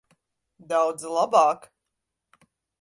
[0.71, 1.69] Daudz labāk.